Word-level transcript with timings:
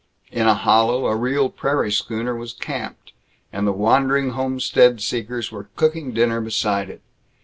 In 0.31 0.47
a 0.47 0.55
hollow 0.55 1.05
a 1.05 1.15
real 1.15 1.47
prairie 1.47 1.91
schooner 1.91 2.35
was 2.35 2.53
camped, 2.53 3.11
and 3.53 3.67
the 3.67 3.71
wandering 3.71 4.31
homestead 4.31 4.99
seekers 4.99 5.51
were 5.51 5.69
cooking 5.75 6.11
dinner 6.11 6.41
beside 6.41 6.89
it. 6.89 7.01